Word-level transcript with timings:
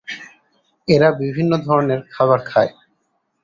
এরা 0.87 1.09
বিভিন্ন 1.19 1.51
ধরনের 1.57 1.99
খাবার 2.11 2.39
খায়। 2.45 2.71